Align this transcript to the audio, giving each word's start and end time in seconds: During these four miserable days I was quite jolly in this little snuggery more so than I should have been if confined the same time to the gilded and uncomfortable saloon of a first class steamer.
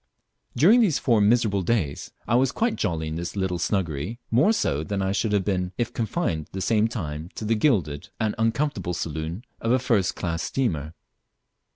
During 0.55 0.81
these 0.81 0.97
four 0.97 1.21
miserable 1.21 1.61
days 1.61 2.09
I 2.27 2.33
was 2.33 2.51
quite 2.51 2.75
jolly 2.75 3.07
in 3.09 3.17
this 3.17 3.35
little 3.35 3.59
snuggery 3.59 4.17
more 4.31 4.51
so 4.51 4.83
than 4.83 4.99
I 4.99 5.11
should 5.11 5.31
have 5.31 5.45
been 5.45 5.73
if 5.77 5.93
confined 5.93 6.47
the 6.53 6.59
same 6.59 6.87
time 6.87 7.29
to 7.35 7.45
the 7.45 7.53
gilded 7.53 8.09
and 8.19 8.33
uncomfortable 8.39 8.95
saloon 8.95 9.45
of 9.59 9.71
a 9.71 9.77
first 9.77 10.15
class 10.15 10.41
steamer. 10.41 10.95